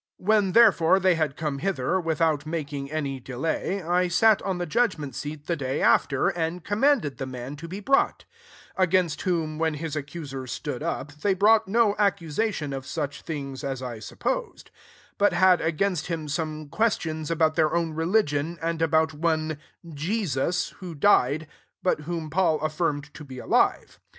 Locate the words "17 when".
0.17-0.51